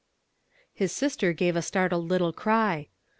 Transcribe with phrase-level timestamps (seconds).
[0.73, 2.87] His sister gave a startled little cry.